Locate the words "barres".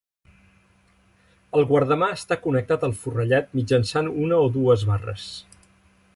4.93-5.33